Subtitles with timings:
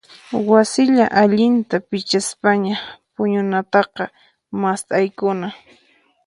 [0.49, 2.75] Wasilla allinta pichaspaña
[3.13, 4.03] puñunataqa
[4.61, 5.47] mast'aykuna.